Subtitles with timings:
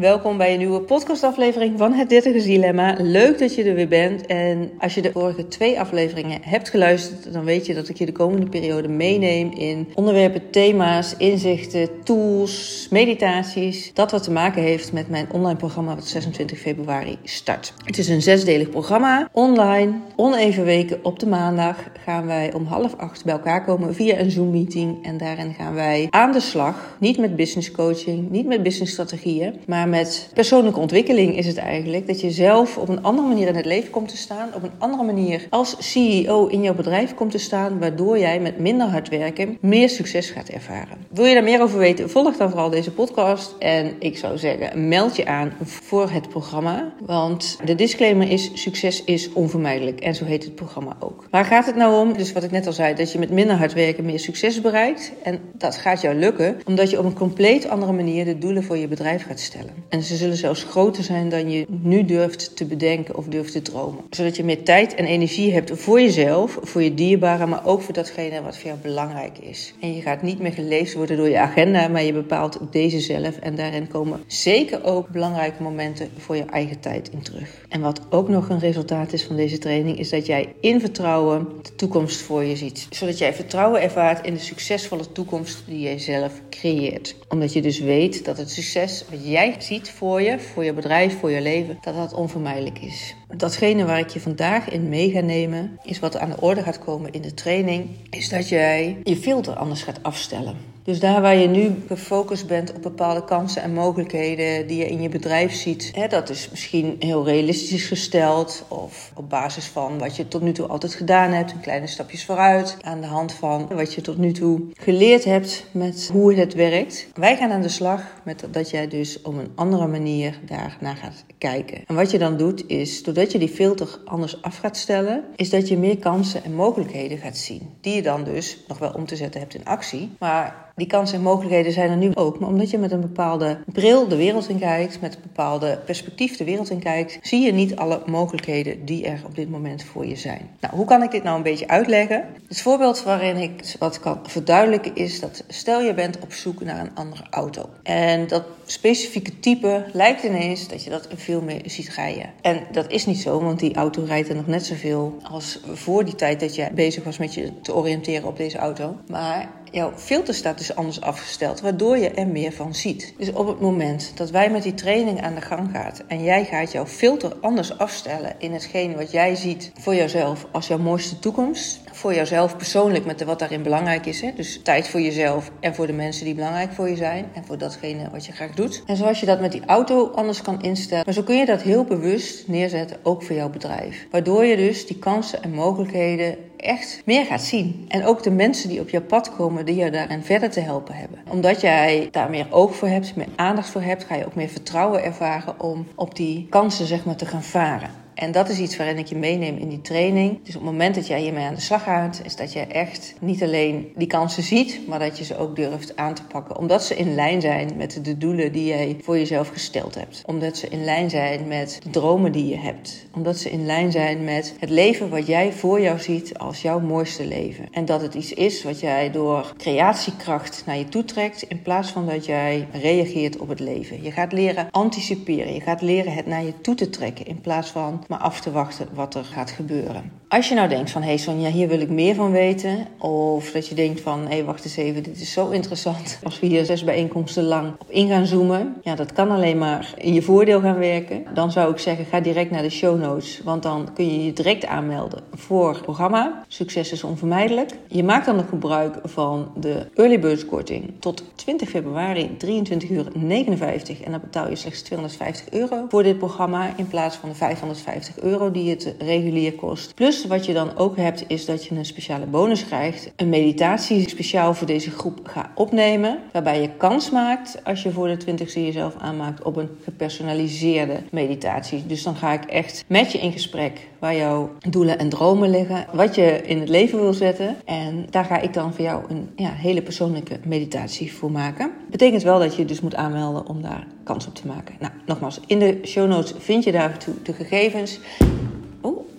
[0.00, 2.96] Welkom bij een nieuwe podcastaflevering van Het 30 Dilemma.
[2.98, 4.26] Leuk dat je er weer bent.
[4.26, 8.06] En als je de vorige twee afleveringen hebt geluisterd, dan weet je dat ik je
[8.06, 13.90] de komende periode meeneem in onderwerpen, thema's, inzichten, tools, meditaties.
[13.94, 17.72] Dat wat te maken heeft met mijn online programma wat 26 februari start.
[17.84, 21.04] Het is een zesdelig programma, online, oneven weken.
[21.04, 25.04] Op de maandag gaan wij om half acht bij elkaar komen via een Zoom meeting.
[25.04, 26.96] En daarin gaan wij aan de slag.
[27.00, 32.06] Niet met business coaching, niet met business strategieën, maar met persoonlijke ontwikkeling is het eigenlijk
[32.06, 34.70] dat je zelf op een andere manier in het leven komt te staan, op een
[34.78, 39.08] andere manier als CEO in jouw bedrijf komt te staan, waardoor jij met minder hard
[39.08, 40.98] werken meer succes gaat ervaren.
[41.08, 42.10] Wil je daar meer over weten?
[42.10, 46.92] Volg dan vooral deze podcast en ik zou zeggen, meld je aan voor het programma,
[47.06, 51.24] want de disclaimer is succes is onvermijdelijk en zo heet het programma ook.
[51.30, 52.16] Waar gaat het nou om?
[52.16, 55.12] Dus wat ik net al zei, dat je met minder hard werken meer succes bereikt
[55.22, 58.76] en dat gaat jou lukken omdat je op een compleet andere manier de doelen voor
[58.76, 59.79] je bedrijf gaat stellen.
[59.88, 63.62] En ze zullen zelfs groter zijn dan je nu durft te bedenken of durft te
[63.62, 64.04] dromen.
[64.10, 67.94] Zodat je meer tijd en energie hebt voor jezelf, voor je dierbaren, maar ook voor
[67.94, 69.74] datgene wat voor jou belangrijk is.
[69.80, 73.36] En je gaat niet meer geleefd worden door je agenda, maar je bepaalt deze zelf.
[73.36, 77.64] En daarin komen zeker ook belangrijke momenten voor je eigen tijd in terug.
[77.68, 81.46] En wat ook nog een resultaat is van deze training, is dat jij in vertrouwen
[81.62, 82.86] de toekomst voor je ziet.
[82.90, 87.16] Zodat jij vertrouwen ervaart in de succesvolle toekomst die jij zelf creëert.
[87.28, 91.18] Omdat je dus weet dat het succes wat jij ziet voor je, voor je bedrijf,
[91.18, 93.14] voor je leven, dat dat onvermijdelijk is.
[93.36, 96.78] Datgene waar ik je vandaag in mee ga nemen, is wat aan de orde gaat
[96.78, 100.69] komen in de training, is dat jij je filter anders gaat afstellen.
[100.90, 105.02] Dus daar waar je nu gefocust bent op bepaalde kansen en mogelijkheden die je in
[105.02, 110.16] je bedrijf ziet, hè, dat is misschien heel realistisch gesteld of op basis van wat
[110.16, 113.68] je tot nu toe altijd gedaan hebt, een kleine stapjes vooruit, aan de hand van
[113.68, 117.08] wat je tot nu toe geleerd hebt met hoe het werkt.
[117.14, 121.24] Wij gaan aan de slag met dat jij dus op een andere manier daarnaar gaat
[121.38, 121.82] kijken.
[121.86, 125.50] En wat je dan doet is, doordat je die filter anders af gaat stellen, is
[125.50, 127.70] dat je meer kansen en mogelijkheden gaat zien.
[127.80, 131.16] Die je dan dus nog wel om te zetten hebt in actie, maar die kansen
[131.16, 132.38] en mogelijkheden zijn er nu ook.
[132.38, 136.36] Maar omdat je met een bepaalde bril de wereld in kijkt, met een bepaalde perspectief
[136.36, 140.06] de wereld in kijkt, zie je niet alle mogelijkheden die er op dit moment voor
[140.06, 140.50] je zijn.
[140.60, 142.24] Nou, hoe kan ik dit nou een beetje uitleggen?
[142.48, 146.80] Het voorbeeld waarin ik wat kan verduidelijken is dat stel je bent op zoek naar
[146.80, 147.68] een andere auto.
[147.82, 152.30] En dat specifieke type lijkt ineens dat je dat veel meer ziet rijden.
[152.40, 156.04] En dat is niet zo, want die auto rijdt er nog net zoveel als voor
[156.04, 158.96] die tijd dat je bezig was met je te oriënteren op deze auto.
[159.08, 163.14] Maar jouw filter staat dus anders afgesteld, waardoor je er meer van ziet.
[163.18, 166.44] Dus op het moment dat wij met die training aan de gang gaan en jij
[166.44, 171.18] gaat jouw filter anders afstellen in hetgeen wat jij ziet voor jezelf als jouw mooiste
[171.18, 174.20] toekomst, voor jezelf persoonlijk met wat daarin belangrijk is.
[174.20, 174.30] Hè?
[174.36, 177.58] Dus tijd voor jezelf en voor de mensen die belangrijk voor je zijn en voor
[177.58, 178.82] datgene wat je graag doet.
[178.86, 181.62] En zoals je dat met die auto anders kan instellen, maar zo kun je dat
[181.62, 184.06] heel bewust neerzetten ook voor jouw bedrijf.
[184.10, 187.84] Waardoor je dus die kansen en mogelijkheden echt meer gaat zien.
[187.88, 190.94] En ook de mensen die op je pad komen, die je daarin verder te helpen
[190.94, 191.18] hebben.
[191.28, 194.48] Omdat jij daar meer oog voor hebt, meer aandacht voor hebt, ga je ook meer
[194.48, 198.00] vertrouwen ervaren om op die kansen zeg maar te gaan varen.
[198.20, 200.38] En dat is iets waarin ik je meeneem in die training.
[200.44, 203.14] Dus op het moment dat jij hiermee aan de slag gaat, is dat je echt
[203.20, 206.56] niet alleen die kansen ziet, maar dat je ze ook durft aan te pakken.
[206.56, 210.22] Omdat ze in lijn zijn met de doelen die jij voor jezelf gesteld hebt.
[210.26, 213.06] Omdat ze in lijn zijn met de dromen die je hebt.
[213.14, 216.80] Omdat ze in lijn zijn met het leven wat jij voor jou ziet als jouw
[216.80, 217.68] mooiste leven.
[217.70, 221.90] En dat het iets is wat jij door creatiekracht naar je toe trekt, in plaats
[221.90, 224.02] van dat jij reageert op het leven.
[224.02, 225.54] Je gaat leren anticiperen.
[225.54, 228.50] Je gaat leren het naar je toe te trekken in plaats van maar af te
[228.50, 230.12] wachten wat er gaat gebeuren.
[230.28, 232.86] Als je nou denkt van, hé hey Sonja, hier wil ik meer van weten.
[232.98, 236.18] Of dat je denkt van, hé hey, wacht eens even, dit is zo interessant.
[236.22, 238.76] Als we hier zes bijeenkomsten lang op in gaan zoomen.
[238.82, 241.24] Ja, dat kan alleen maar in je voordeel gaan werken.
[241.34, 243.40] Dan zou ik zeggen, ga direct naar de show notes.
[243.44, 246.39] Want dan kun je je direct aanmelden voor het programma.
[246.48, 247.70] Succes is onvermijdelijk.
[247.88, 250.92] Je maakt dan nog gebruik van de Early Bird korting.
[250.98, 254.00] Tot 20 februari, 23 uur 59.
[254.00, 256.76] En dan betaal je slechts 250 euro voor dit programma.
[256.76, 259.94] In plaats van de 550 euro die het regulier kost.
[259.94, 263.12] Plus wat je dan ook hebt, is dat je een speciale bonus krijgt.
[263.16, 266.18] Een meditatie speciaal voor deze groep ga opnemen.
[266.32, 271.86] Waarbij je kans maakt, als je voor de 20ste jezelf aanmaakt, op een gepersonaliseerde meditatie.
[271.86, 275.86] Dus dan ga ik echt met je in gesprek waar jouw doelen en dromen liggen.
[275.92, 277.56] Wat je in het leven wil zetten.
[277.64, 281.70] En daar ga ik dan voor jou een ja, hele persoonlijke meditatie voor maken.
[281.90, 284.74] Betekent wel dat je dus moet aanmelden om daar kans op te maken.
[284.78, 288.00] Nou, nogmaals, in de show notes vind je daartoe de gegevens.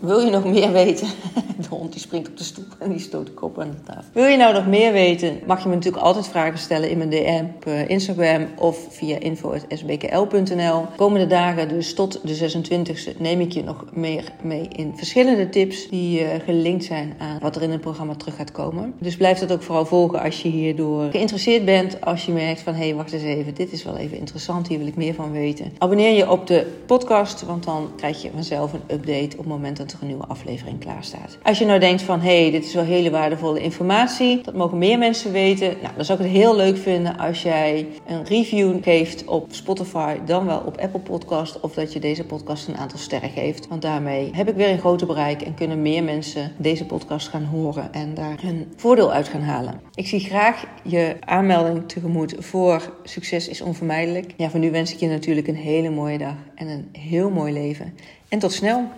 [0.02, 1.08] Wil je nog meer weten?
[1.62, 4.10] De hond die springt op de stoep en die stoot de kop aan de tafel.
[4.14, 5.40] Wil je nou nog meer weten?
[5.46, 9.20] Mag je me natuurlijk altijd vragen stellen in mijn DM op eh, Instagram of via
[9.20, 10.86] info.sbkl.nl.
[10.96, 15.90] Komende dagen, dus tot de 26e, neem ik je nog meer mee in verschillende tips
[15.90, 18.94] die uh, gelinkt zijn aan wat er in het programma terug gaat komen.
[19.00, 22.02] Dus blijf dat ook vooral volgen als je hierdoor geïnteresseerd bent.
[22.02, 24.78] Als je merkt van hé, hey, wacht eens even, dit is wel even interessant, hier
[24.78, 25.72] wil ik meer van weten.
[25.78, 29.78] Abonneer je op de podcast, want dan krijg je vanzelf een update op het moment
[29.78, 31.38] dat er een nieuwe aflevering klaar staat.
[31.44, 34.78] Als je nou denkt van hé, hey, dit is wel hele waardevolle informatie, dat mogen
[34.78, 35.76] meer mensen weten.
[35.82, 40.18] Nou, dan zou ik het heel leuk vinden als jij een review geeft op Spotify,
[40.26, 43.68] dan wel op Apple Podcast, of dat je deze podcast een aantal sterren geeft.
[43.68, 47.44] Want daarmee heb ik weer een groter bereik en kunnen meer mensen deze podcast gaan
[47.44, 49.82] horen en daar een voordeel uit gaan halen.
[49.94, 54.34] Ik zie graag je aanmelding tegemoet voor Succes is onvermijdelijk.
[54.38, 57.54] Ja, voor nu wens ik je natuurlijk een hele mooie dag en een heel mooi
[57.54, 57.94] leven.
[58.30, 58.90] En tot snel!